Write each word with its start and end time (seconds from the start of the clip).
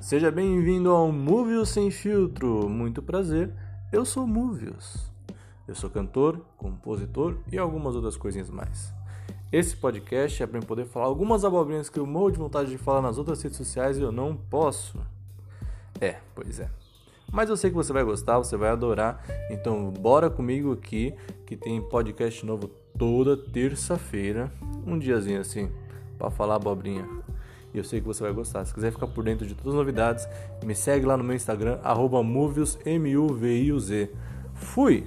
Seja 0.00 0.30
bem-vindo 0.30 0.90
ao 0.90 1.10
Movios 1.10 1.70
Sem 1.70 1.90
Filtro. 1.90 2.68
Muito 2.68 3.02
prazer, 3.02 3.52
eu 3.92 4.04
sou 4.04 4.26
Movios. 4.26 5.10
Eu 5.66 5.74
sou 5.74 5.90
cantor, 5.90 6.40
compositor 6.56 7.38
e 7.50 7.58
algumas 7.58 7.96
outras 7.96 8.16
coisinhas 8.16 8.50
mais. 8.50 8.92
Esse 9.50 9.76
podcast 9.76 10.42
é 10.42 10.46
para 10.46 10.58
eu 10.58 10.66
poder 10.66 10.84
falar 10.86 11.06
algumas 11.06 11.44
abobrinhas 11.44 11.88
que 11.88 11.98
eu 11.98 12.06
morro 12.06 12.30
de 12.30 12.38
vontade 12.38 12.70
de 12.70 12.78
falar 12.78 13.00
nas 13.00 13.18
outras 13.18 13.42
redes 13.42 13.56
sociais 13.56 13.98
e 13.98 14.02
eu 14.02 14.12
não 14.12 14.36
posso. 14.36 15.00
É, 16.00 16.16
pois 16.34 16.60
é. 16.60 16.68
Mas 17.32 17.48
eu 17.48 17.56
sei 17.56 17.70
que 17.70 17.76
você 17.76 17.92
vai 17.92 18.04
gostar, 18.04 18.38
você 18.38 18.56
vai 18.56 18.70
adorar. 18.70 19.24
Então 19.50 19.90
bora 19.90 20.30
comigo 20.30 20.72
aqui 20.72 21.14
que 21.46 21.56
tem 21.56 21.80
podcast 21.80 22.44
novo 22.46 22.68
toda 22.96 23.36
terça-feira, 23.36 24.52
um 24.86 24.98
diazinho 24.98 25.40
assim, 25.40 25.70
para 26.16 26.30
falar 26.30 26.56
abobrinha. 26.56 27.25
E 27.76 27.78
eu 27.78 27.84
sei 27.84 28.00
que 28.00 28.06
você 28.06 28.22
vai 28.22 28.32
gostar. 28.32 28.64
Se 28.64 28.72
quiser 28.72 28.90
ficar 28.90 29.06
por 29.06 29.22
dentro 29.22 29.46
de 29.46 29.54
todas 29.54 29.74
as 29.74 29.78
novidades, 29.78 30.26
me 30.64 30.74
segue 30.74 31.04
lá 31.04 31.14
no 31.14 31.22
meu 31.22 31.36
Instagram, 31.36 31.78
arroba. 31.84 32.22
Fui! 34.54 35.06